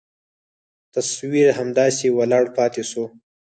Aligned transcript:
تصوير 0.93 1.47
همداسې 1.59 2.07
ولاړ 2.17 2.45
پاته 2.55 2.83
سو. 2.91 3.03